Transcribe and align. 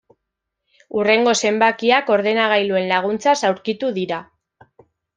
Hurrengo 0.99 1.33
zenbakiak 1.43 2.11
ordenagailuen 2.15 2.91
laguntzaz 2.95 3.39
aurkitu 3.53 3.95
dira. 4.03 4.25